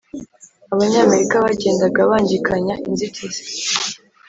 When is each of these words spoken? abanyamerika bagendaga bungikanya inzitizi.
abanyamerika 0.73 1.35
bagendaga 1.45 1.99
bungikanya 2.09 2.75
inzitizi. 2.87 3.41